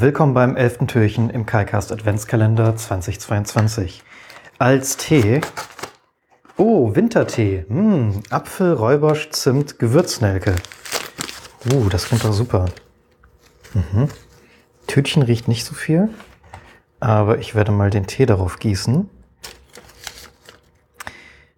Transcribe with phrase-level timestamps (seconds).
[0.00, 0.86] Willkommen beim 11.
[0.86, 4.04] Türchen im KaiCast Adventskalender 2022.
[4.60, 5.40] Als Tee,
[6.56, 10.54] oh, Wintertee, hm, Apfel, Räubersch, Zimt, Gewürznelke.
[11.72, 12.66] Uh, das klingt doch super.
[13.74, 14.06] Mhm.
[14.86, 16.10] Tütchen riecht nicht so viel,
[17.00, 19.10] aber ich werde mal den Tee darauf gießen.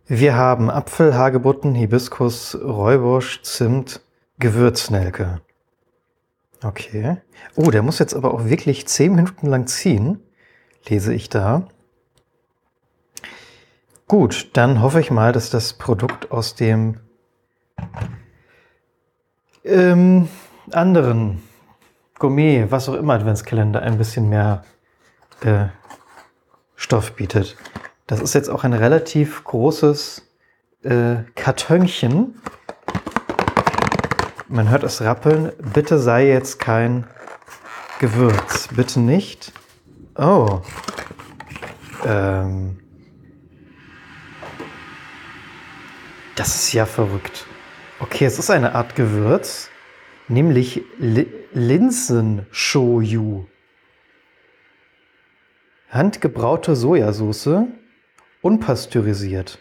[0.06, 4.00] Wir haben Apfel, Hagebutten, Hibiskus, Räubusch, Zimt,
[4.38, 5.42] Gewürznelke.
[6.62, 7.16] Okay.
[7.56, 10.20] Oh, der muss jetzt aber auch wirklich zehn Minuten lang ziehen,
[10.88, 11.68] lese ich da.
[14.06, 16.98] Gut, dann hoffe ich mal, dass das Produkt aus dem
[19.64, 20.28] ähm,
[20.72, 21.42] anderen
[22.18, 24.64] Gourmet, was auch immer Adventskalender ein bisschen mehr
[25.42, 25.66] äh,
[26.76, 27.56] Stoff bietet.
[28.06, 30.28] Das ist jetzt auch ein relativ großes
[30.82, 32.40] äh, Kartönchen.
[34.52, 35.52] Man hört es rappeln.
[35.72, 37.06] Bitte sei jetzt kein
[38.00, 38.66] Gewürz.
[38.74, 39.52] Bitte nicht.
[40.16, 40.60] Oh.
[42.04, 42.80] Ähm.
[46.34, 47.46] Das ist ja verrückt.
[48.00, 49.70] Okay, es ist eine Art Gewürz,
[50.26, 53.46] nämlich Li Linsen-Shoyu.
[55.90, 57.68] Handgebraute Sojasauce,
[58.42, 59.60] unpasteurisiert.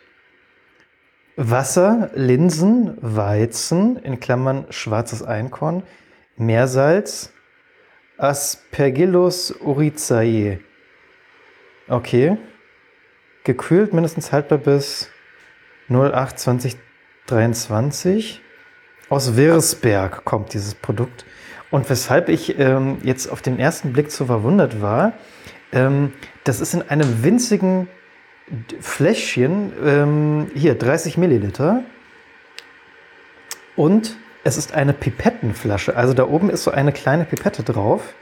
[1.41, 5.83] Wasser, Linsen, Weizen, in Klammern schwarzes Einkorn,
[6.35, 7.31] Meersalz,
[8.17, 10.59] Aspergillus oryzae.
[11.87, 12.35] Okay.
[13.45, 15.09] Gekühlt, mindestens haltbar bis
[15.87, 18.41] 08 2023.
[19.07, 21.23] Aus Wirsberg kommt dieses Produkt.
[21.71, 25.13] Und weshalb ich ähm, jetzt auf den ersten Blick so verwundert war,
[25.71, 26.11] ähm,
[26.43, 27.87] das ist in einem winzigen
[28.79, 31.83] Fläschchen, ähm, hier 30 Milliliter.
[33.75, 35.95] Und es ist eine Pipettenflasche.
[35.95, 38.13] Also da oben ist so eine kleine Pipette drauf.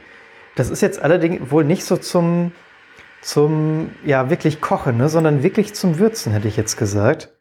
[0.56, 2.52] Das ist jetzt allerdings wohl nicht so zum,
[3.22, 7.34] zum ja, wirklich Kochen, ne, sondern wirklich zum Würzen, hätte ich jetzt gesagt.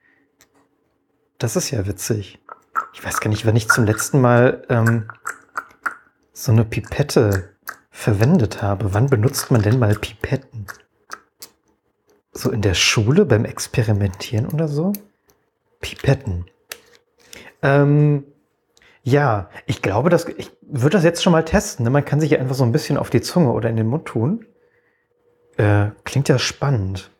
[1.38, 2.38] Das ist ja witzig.
[2.92, 5.08] Ich weiß gar nicht, wann ich zum letzten Mal ähm,
[6.32, 7.54] so eine Pipette
[7.90, 8.92] verwendet habe.
[8.94, 10.66] Wann benutzt man denn mal Pipetten?
[12.36, 14.92] So in der Schule beim Experimentieren oder so?
[15.80, 16.44] Pipetten.
[17.62, 18.24] Ähm,
[19.02, 21.84] ja, ich glaube, dass ich würde das jetzt schon mal testen.
[21.84, 21.90] Ne?
[21.90, 24.04] Man kann sich ja einfach so ein bisschen auf die Zunge oder in den Mund
[24.04, 24.44] tun.
[25.56, 27.10] Äh, klingt ja spannend.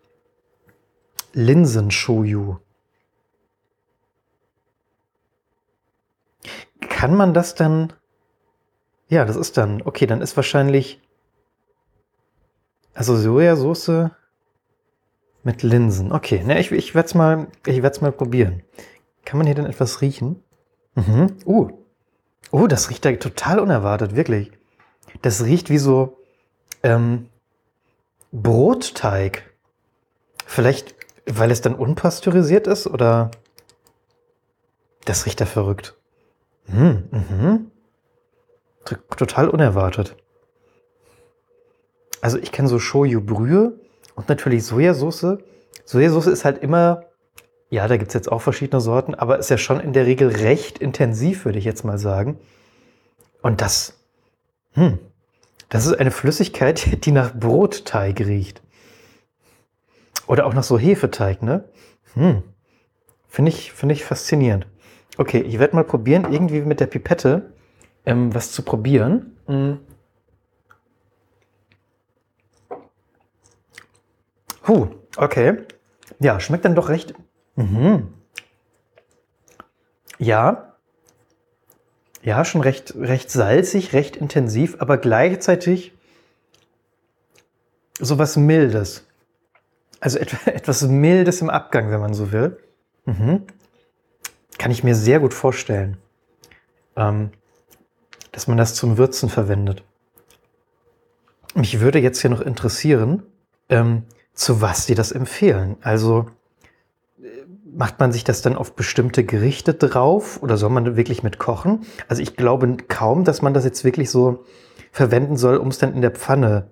[1.33, 2.59] Linsen-Shoyu.
[6.91, 7.95] Kann man das dann?
[9.09, 9.81] Ja, das ist dann.
[9.81, 11.01] Okay, dann ist wahrscheinlich.
[12.93, 14.11] Also Sojasauce
[15.47, 16.11] mit Linsen.
[16.11, 17.47] Okay, ne, ich, ich werde es mal,
[18.01, 18.65] mal probieren.
[19.25, 20.43] Kann man hier denn etwas riechen?
[20.97, 21.37] Mhm.
[21.47, 21.71] Uh.
[22.51, 24.51] Oh, das riecht ja total unerwartet, wirklich.
[25.23, 26.19] Das riecht wie so
[26.83, 27.29] ähm,
[28.33, 29.55] Brotteig.
[30.45, 30.97] Vielleicht,
[31.27, 33.31] weil es dann unpasteurisiert ist oder
[35.05, 35.97] das riecht ja verrückt.
[36.67, 37.05] Mhm.
[37.13, 37.71] Mhm.
[39.17, 40.17] Total unerwartet.
[42.21, 43.79] Also ich kenne so Shoyu-Brühe
[44.17, 45.39] und natürlich Sojasauce.
[45.85, 47.05] Sojasauce ist halt immer,
[47.71, 50.29] ja, da gibt es jetzt auch verschiedene Sorten, aber ist ja schon in der Regel
[50.29, 52.39] recht intensiv, würde ich jetzt mal sagen.
[53.43, 54.01] Und das,
[54.73, 54.99] hm,
[55.69, 58.63] das ist eine Flüssigkeit, die nach Brotteig riecht.
[60.27, 61.65] Oder auch nach so Hefeteig, ne?
[62.15, 62.43] Hm.
[63.29, 64.67] Finde ich, finde ich faszinierend.
[65.19, 67.53] Okay, ich werde mal probieren, irgendwie mit der Pipette
[68.07, 69.37] ähm, was zu probieren.
[69.47, 69.79] Hm.
[74.67, 75.59] Puh, okay.
[76.19, 77.15] Ja, schmeckt dann doch recht.
[77.55, 78.13] Mhm.
[80.19, 80.75] Ja.
[82.25, 85.93] Ja, schon recht, recht salzig, recht intensiv, aber gleichzeitig
[88.01, 89.07] so was Mildes.
[90.01, 92.59] Also etwas Mildes im Abgang, wenn man so will.
[93.05, 93.45] Mhm.
[94.59, 95.97] Kann ich mir sehr gut vorstellen,
[96.97, 97.31] ähm,
[98.33, 99.85] dass man das zum Würzen verwendet.
[101.55, 103.23] Mich würde jetzt hier noch interessieren,
[103.69, 104.03] ähm,
[104.37, 105.77] zu was die das empfehlen.
[105.81, 106.27] Also
[107.65, 111.85] macht man sich das dann auf bestimmte Gerichte drauf oder soll man wirklich mit kochen?
[112.09, 114.45] Also ich glaube kaum, dass man das jetzt wirklich so
[114.93, 116.71] verwenden soll, um es dann in der Pfanne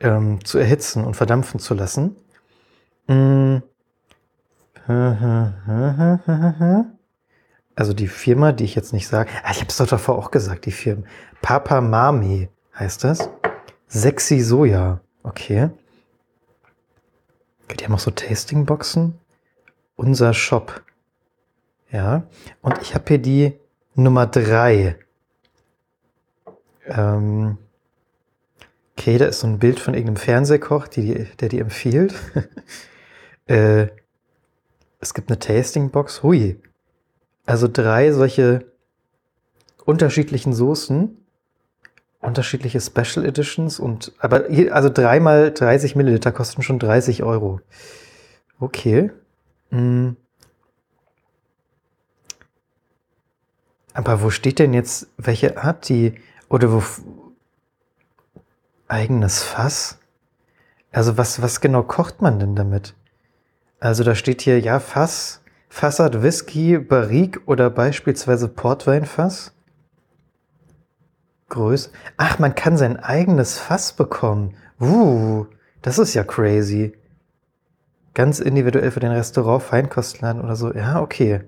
[0.00, 2.16] ähm, zu erhitzen und verdampfen zu lassen.
[3.06, 3.58] Mm.
[7.74, 10.30] Also die Firma, die ich jetzt nicht sage, ah, ich habe es doch davor auch
[10.30, 11.04] gesagt, die Firma.
[11.40, 13.30] Papa Mami heißt das.
[13.88, 15.00] Sexy Soja.
[15.22, 15.70] Okay.
[17.80, 19.18] Die haben auch so Tastingboxen.
[19.96, 20.82] Unser Shop.
[21.90, 22.24] Ja.
[22.60, 23.52] Und ich habe hier die
[23.94, 24.96] Nummer drei.
[26.86, 27.58] Ähm,
[29.02, 32.14] Okay, da ist so ein Bild von irgendeinem Fernsehkoch, die, der die empfiehlt.
[33.46, 33.88] äh,
[35.00, 36.22] es gibt eine Tastingbox.
[36.22, 36.60] Hui.
[37.44, 38.64] Also drei solche
[39.84, 41.16] unterschiedlichen Soßen,
[42.22, 47.60] unterschiedliche Special Editions und aber hier, also dreimal 30 Milliliter kosten schon 30 Euro.
[48.58, 49.10] Okay.
[49.70, 50.16] Hm.
[53.92, 56.14] Aber wo steht denn jetzt, welche Art die,
[56.48, 56.82] oder wo,
[58.88, 59.98] eigenes Fass?
[60.92, 62.94] Also was, was genau kocht man denn damit?
[63.80, 69.52] Also da steht hier, ja, Fass, Fassart Whisky, Barrique oder beispielsweise Portweinfass.
[71.52, 71.90] Größe.
[72.16, 74.54] Ach, man kann sein eigenes Fass bekommen.
[74.80, 75.46] Uh,
[75.82, 76.94] das ist ja crazy.
[78.14, 80.72] Ganz individuell für den Restaurant, Feinkostladen oder so.
[80.72, 81.42] Ja, okay.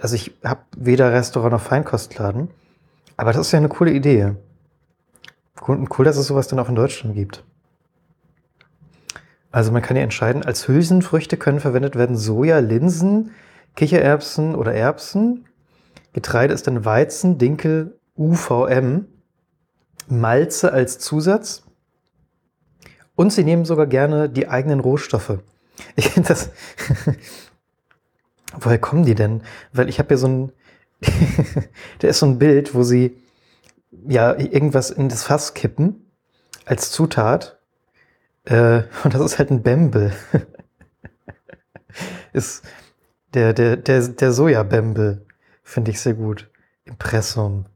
[0.00, 2.48] Also ich habe weder Restaurant noch Feinkostladen.
[3.16, 4.34] Aber das ist ja eine coole Idee.
[5.66, 7.44] Cool, dass es sowas dann auch in Deutschland gibt.
[9.50, 13.30] Also man kann ja entscheiden, als Hülsenfrüchte können verwendet werden Soja, Linsen,
[13.76, 15.46] Kichererbsen oder Erbsen.
[16.12, 19.06] Getreide ist dann Weizen, Dinkel, UVM.
[20.10, 21.62] Malze als Zusatz.
[23.14, 25.38] Und sie nehmen sogar gerne die eigenen Rohstoffe.
[25.96, 26.50] Ich finde das.
[28.60, 29.42] Woher kommen die denn?
[29.72, 30.52] Weil ich habe hier so ein.
[31.98, 33.16] da ist so ein Bild, wo sie
[34.06, 36.06] ja irgendwas in das Fass kippen
[36.64, 37.58] als Zutat.
[38.44, 40.12] Äh, und das ist halt ein Bembel.
[42.32, 42.64] ist
[43.34, 45.26] der, der, der, der Sojabembel.
[45.62, 46.50] Finde ich sehr gut.
[46.84, 47.66] Impressum.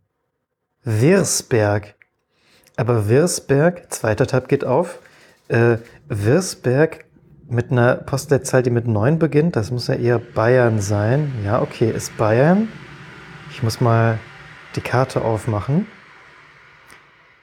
[0.84, 1.94] Wirsberg.
[2.76, 4.98] Aber Wirsberg, zweiter Tab geht auf.
[5.48, 5.78] Äh,
[6.08, 7.04] Wirsberg
[7.48, 11.32] mit einer Postleitzahl, die mit 9 beginnt, das muss ja eher Bayern sein.
[11.44, 12.68] Ja, okay, ist Bayern.
[13.50, 14.18] Ich muss mal
[14.74, 15.86] die Karte aufmachen.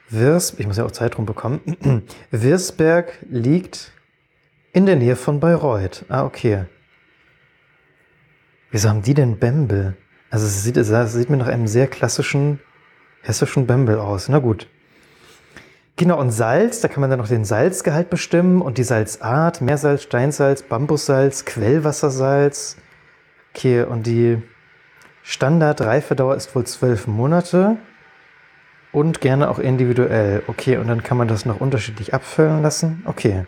[0.08, 2.02] Wirs, ich muss ja auch Zeit bekommen.
[2.32, 3.92] Wirsberg liegt
[4.72, 6.04] in der Nähe von Bayreuth.
[6.08, 6.64] Ah, okay.
[8.72, 9.96] Wieso haben die denn Bembel?
[10.30, 12.60] Also es sieht, es sieht mir nach einem sehr klassischen
[13.22, 14.28] hessischen Bembel aus.
[14.28, 14.68] Na gut.
[16.00, 20.04] Genau, und Salz, da kann man dann noch den Salzgehalt bestimmen und die Salzart, Meersalz,
[20.04, 22.78] Steinsalz, Bambussalz, Quellwassersalz.
[23.54, 24.40] Okay, und die
[25.22, 27.76] Standard-Reifedauer ist wohl zwölf Monate
[28.92, 30.42] und gerne auch individuell.
[30.46, 33.02] Okay, und dann kann man das noch unterschiedlich abfüllen lassen.
[33.04, 33.44] Okay,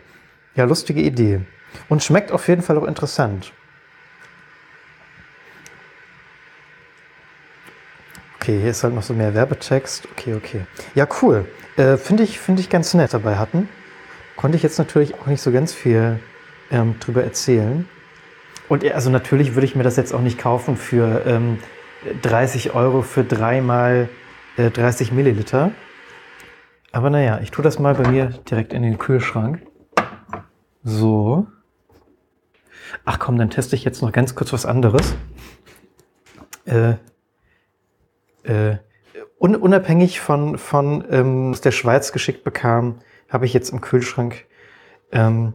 [0.53, 1.41] ja, lustige Idee.
[1.89, 3.51] Und schmeckt auf jeden Fall auch interessant.
[8.43, 10.05] Okay, hier ist halt noch so mehr Werbetext.
[10.11, 10.65] Okay, okay.
[10.95, 11.45] Ja, cool.
[11.77, 13.69] Äh, Finde ich, find ich ganz nett dabei hatten.
[14.35, 16.19] Konnte ich jetzt natürlich auch nicht so ganz viel
[16.69, 17.87] ähm, drüber erzählen.
[18.67, 21.59] Und also natürlich würde ich mir das jetzt auch nicht kaufen für ähm,
[22.21, 24.09] 30 Euro für dreimal
[24.57, 25.71] äh, 30 Milliliter.
[26.91, 29.61] Aber naja, ich tue das mal bei mir direkt in den Kühlschrank.
[30.83, 31.47] So.
[33.05, 35.15] Ach komm, dann teste ich jetzt noch ganz kurz was anderes.
[36.65, 36.95] Äh,
[38.43, 38.77] äh,
[39.39, 44.45] un unabhängig von, von ähm, aus der Schweiz geschickt bekam, habe ich jetzt im Kühlschrank
[45.11, 45.53] ähm,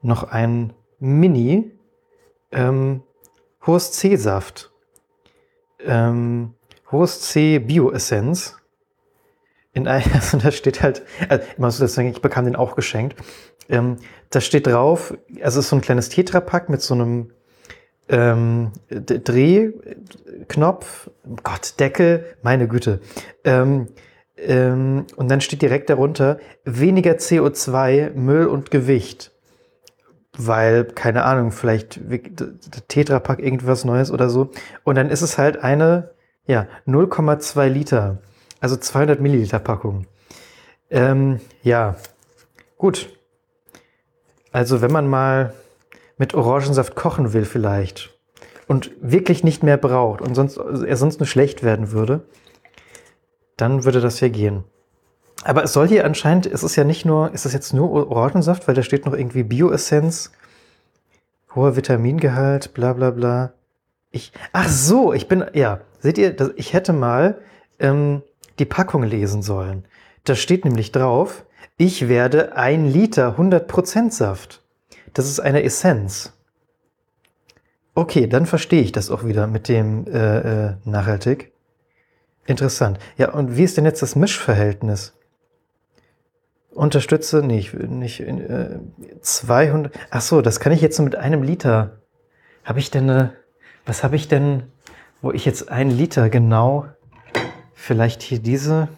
[0.00, 1.72] noch ein Mini
[2.52, 3.02] ähm,
[3.66, 4.72] hohes C-Saft.
[5.80, 6.54] Ähm,
[6.90, 8.56] hohes C Bio-Essenz.
[9.72, 12.76] In einem, also da steht halt, also ich muss das sagen, ich bekam den auch
[12.76, 13.16] geschenkt.
[13.68, 13.96] Ähm,
[14.30, 17.32] da steht drauf, also es ist so ein kleines Tetrapack mit so einem
[18.08, 19.90] ähm, Drehknopf,
[21.42, 23.00] Gott, Deckel, meine Güte.
[23.44, 23.88] Ähm,
[24.36, 29.32] ähm, und dann steht direkt darunter weniger CO2, Müll und Gewicht.
[30.38, 32.00] Weil, keine Ahnung, vielleicht
[32.88, 34.50] Tetrapack irgendwas Neues oder so.
[34.84, 36.10] Und dann ist es halt eine,
[36.46, 38.18] ja, 0,2 Liter.
[38.60, 40.06] Also 200 Milliliter Packung.
[40.90, 41.96] Ähm, ja,
[42.76, 43.08] gut.
[44.52, 45.54] Also wenn man mal
[46.16, 48.16] mit Orangensaft kochen will vielleicht
[48.66, 52.26] und wirklich nicht mehr braucht und sonst, er sonst nur schlecht werden würde,
[53.56, 54.64] dann würde das ja gehen.
[55.44, 58.66] Aber es soll hier anscheinend, es ist ja nicht nur, ist es jetzt nur Orangensaft,
[58.66, 60.32] weil da steht noch irgendwie Bioessenz,
[61.54, 63.52] hoher Vitamingehalt, bla bla bla.
[64.10, 67.38] Ich, ach so, ich bin, ja, seht ihr, das, ich hätte mal
[67.78, 68.22] ähm,
[68.58, 69.84] die Packung lesen sollen.
[70.24, 71.44] Da steht nämlich drauf,
[71.76, 74.62] ich werde ein Liter 100% Saft.
[75.16, 76.34] Das ist eine Essenz.
[77.94, 81.54] Okay, dann verstehe ich das auch wieder mit dem äh, äh, nachhaltig.
[82.44, 82.98] Interessant.
[83.16, 85.14] Ja, und wie ist denn jetzt das Mischverhältnis?
[86.70, 88.78] Unterstütze, nicht, nicht äh,
[89.22, 89.98] 200.
[90.10, 92.02] Ach so, das kann ich jetzt nur mit einem Liter.
[92.62, 93.32] Habe ich denn eine,
[93.86, 94.64] was habe ich denn,
[95.22, 96.88] wo ich jetzt ein Liter genau,
[97.72, 98.88] vielleicht hier diese,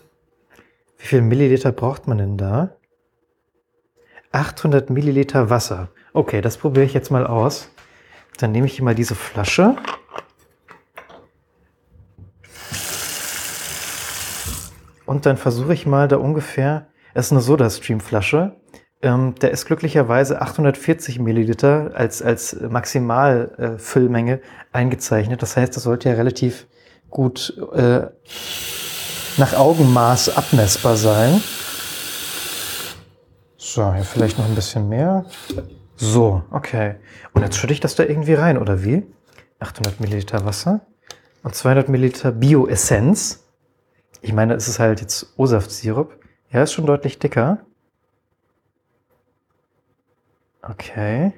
[0.98, 2.74] wie viel Milliliter braucht man denn da?
[4.32, 5.90] 800 Milliliter Wasser.
[6.18, 7.70] Okay, das probiere ich jetzt mal aus.
[8.38, 9.76] Dann nehme ich hier mal diese Flasche.
[15.06, 18.56] Und dann versuche ich mal da ungefähr, es ist eine Soda-Stream-Flasche,
[19.00, 25.40] ähm, da ist glücklicherweise 840 Milliliter als, als Maximalfüllmenge äh, eingezeichnet.
[25.40, 26.66] Das heißt, das sollte ja relativ
[27.10, 28.08] gut äh,
[29.36, 31.40] nach Augenmaß abmessbar sein.
[33.56, 35.24] So, hier vielleicht noch ein bisschen mehr.
[36.00, 36.94] So, okay.
[37.32, 39.04] Und jetzt schütte ich das da irgendwie rein, oder wie?
[39.58, 40.82] 800 Milliliter Wasser
[41.42, 43.44] und 200 Milliliter Bioessenz.
[44.20, 46.16] Ich meine, es ist halt jetzt O-Saft-Sirup.
[46.52, 47.66] Ja, ist schon deutlich dicker.
[50.62, 51.32] Okay.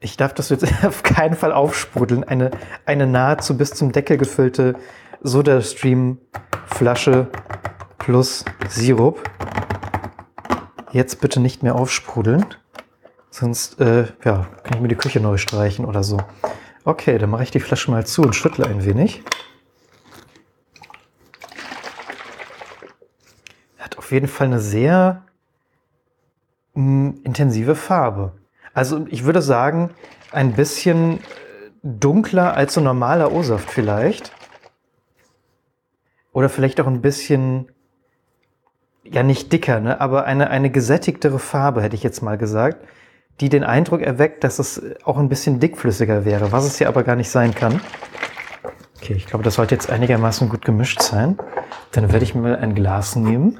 [0.00, 2.24] Ich darf das jetzt auf keinen Fall aufsprudeln.
[2.24, 2.50] Eine,
[2.84, 4.74] eine nahezu bis zum Deckel gefüllte
[5.22, 7.28] Soda-Stream-Flasche
[7.98, 9.22] plus Sirup.
[10.92, 12.46] Jetzt bitte nicht mehr aufsprudeln.
[13.30, 16.18] Sonst äh, ja, kann ich mir die Küche neu streichen oder so.
[16.84, 19.22] Okay, dann mache ich die Flasche mal zu und schüttle ein wenig.
[23.78, 25.24] Hat auf jeden Fall eine sehr
[26.74, 28.32] mh, intensive Farbe.
[28.72, 29.90] Also ich würde sagen,
[30.32, 31.22] ein bisschen äh,
[31.82, 34.32] dunkler als so normaler O-Saft vielleicht.
[36.32, 37.70] Oder vielleicht auch ein bisschen,
[39.12, 40.00] ja nicht dicker, ne?
[40.00, 42.84] aber eine, eine gesättigtere Farbe, hätte ich jetzt mal gesagt,
[43.40, 47.04] die den Eindruck erweckt, dass es auch ein bisschen dickflüssiger wäre, was es ja aber
[47.04, 47.80] gar nicht sein kann.
[48.96, 51.38] Okay, ich glaube, das sollte jetzt einigermaßen gut gemischt sein.
[51.92, 53.58] Dann werde ich mir mal ein Glas nehmen.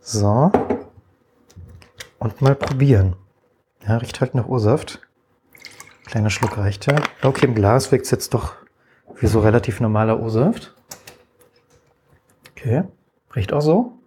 [0.00, 0.50] So
[2.22, 3.16] und mal probieren.
[3.86, 5.00] Ja, riecht halt nach Ursaft.
[6.06, 6.96] Kleiner Schluck reicht ja.
[7.22, 8.54] Okay, im Glas wirkt es jetzt doch
[9.16, 10.74] wie so relativ normaler Ursaft.
[12.50, 12.84] Okay,
[13.34, 13.98] riecht auch so.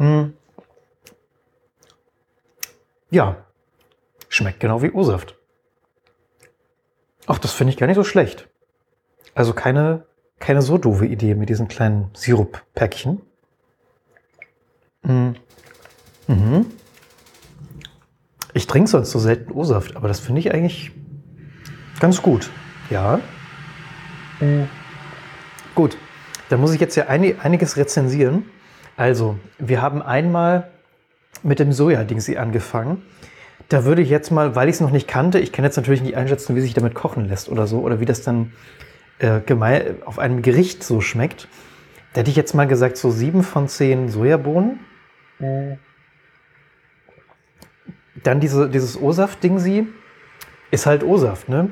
[0.00, 0.32] Hm.
[3.10, 3.44] Ja,
[4.30, 5.36] schmeckt genau wie Ursaft.
[7.26, 8.48] Ach, das finde ich gar nicht so schlecht.
[9.34, 10.06] Also keine,
[10.38, 13.20] keine so doofe Idee mit diesen kleinen Sirup-Päckchen.
[15.02, 15.36] Mhm.
[16.28, 16.66] Mhm.
[18.54, 20.92] Ich trinke sonst so selten O-Saft, aber das finde ich eigentlich
[22.00, 22.50] ganz gut.
[22.88, 23.20] Ja.
[24.40, 24.66] Mhm.
[25.74, 25.98] Gut,
[26.48, 28.46] dann muss ich jetzt ja einiges rezensieren.
[29.00, 30.68] Also, wir haben einmal
[31.42, 33.00] mit dem Soja-Dingsi angefangen.
[33.70, 36.02] Da würde ich jetzt mal, weil ich es noch nicht kannte, ich kann jetzt natürlich
[36.02, 38.52] nicht einschätzen, wie sich damit kochen lässt oder so, oder wie das dann
[39.20, 39.40] äh,
[40.04, 41.48] auf einem Gericht so schmeckt.
[42.12, 44.80] Da hätte ich jetzt mal gesagt, so sieben von zehn Sojabohnen.
[45.38, 45.78] Mhm.
[48.22, 49.88] Dann diese, dieses O-Saft-Ding-Sie
[50.72, 51.70] ist halt O-Saft, ne?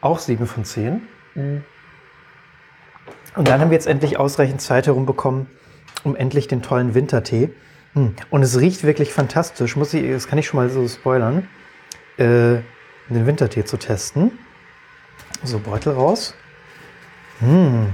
[0.00, 1.02] Auch 7 von 10.
[1.34, 1.62] Mhm.
[3.36, 5.46] Und dann haben wir jetzt endlich ausreichend Zeit herumbekommen,
[6.04, 7.50] um endlich den tollen Wintertee.
[7.94, 8.14] Hm.
[8.30, 9.76] Und es riecht wirklich fantastisch.
[9.76, 11.48] Muss ich, das kann ich schon mal so spoilern,
[12.16, 12.58] äh,
[13.08, 14.38] den Wintertee zu testen.
[15.42, 16.34] So, Beutel raus.
[17.40, 17.88] Hm.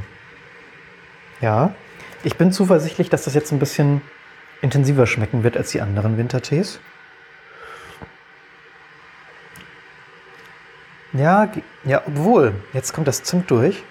[1.41, 1.75] Ja,
[2.25, 4.03] ich bin zuversichtlich, dass das jetzt ein bisschen
[4.61, 6.81] intensiver schmecken wird als die anderen Wintertees.
[11.13, 11.51] Ja,
[11.85, 13.83] ja, obwohl, jetzt kommt das Zimt durch.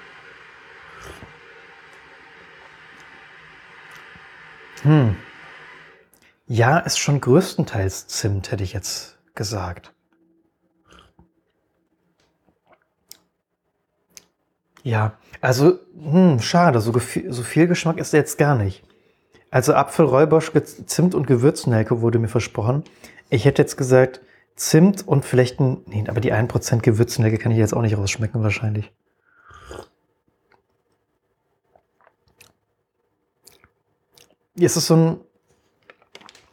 [4.88, 5.18] Hm.
[6.48, 9.92] Ja, ist schon größtenteils Zimt, hätte ich jetzt gesagt.
[14.84, 18.82] Ja, also, hm, schade, so, so, viel Geschmack ist jetzt gar nicht.
[19.52, 20.54] Also Apfel, Räubosch,
[20.86, 22.86] Zimt und Gewürznelke wurde mir versprochen.
[23.30, 24.22] Ich hätte jetzt gesagt,
[24.56, 28.42] Zimt und vielleicht ein, nee, aber die 1% Gewürznelke kann ich jetzt auch nicht rausschmecken
[28.42, 28.94] wahrscheinlich.
[34.60, 35.18] Es ist so ein,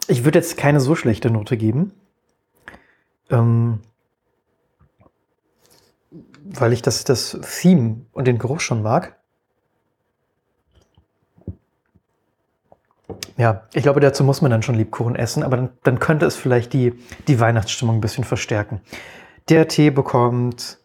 [0.09, 1.93] ich würde jetzt keine so schlechte Note geben,
[3.31, 3.81] ähm,
[6.45, 9.17] weil ich das, das Theme und den Geruch schon mag.
[13.37, 16.37] Ja, ich glaube, dazu muss man dann schon Lebkuchen essen, aber dann, dann könnte es
[16.37, 16.95] vielleicht die,
[17.27, 18.81] die Weihnachtsstimmung ein bisschen verstärken.
[19.49, 20.79] Der Tee bekommt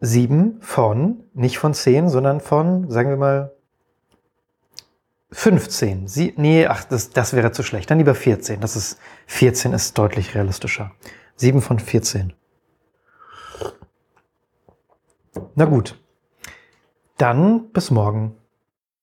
[0.00, 3.52] sieben von, nicht von zehn, sondern von, sagen wir mal,
[5.32, 6.08] 15.
[6.08, 7.90] Sie, nee, ach, das, das wäre zu schlecht.
[7.90, 8.60] Dann lieber 14.
[8.60, 10.92] Das ist, 14 ist deutlich realistischer.
[11.36, 12.32] Sieben von 14.
[15.54, 15.98] Na gut.
[17.16, 18.36] Dann bis morgen.